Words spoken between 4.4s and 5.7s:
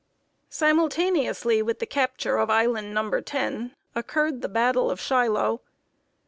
the battle of Shiloh.